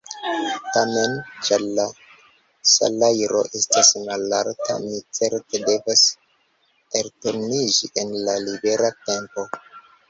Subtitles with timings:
[0.75, 1.11] Tamen,
[1.49, 1.85] ĉar la
[2.71, 6.05] salajro estas malalta, mi certe devos
[7.03, 9.49] elturniĝi en la libera tempo.